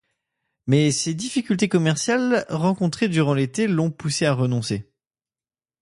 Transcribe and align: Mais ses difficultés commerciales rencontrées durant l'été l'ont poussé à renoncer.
Mais 0.65 0.89
ses 0.91 1.13
difficultés 1.13 1.69
commerciales 1.69 2.47
rencontrées 2.49 3.07
durant 3.07 3.35
l'été 3.35 3.67
l'ont 3.67 3.91
poussé 3.91 4.25
à 4.25 4.33
renoncer. 4.33 4.89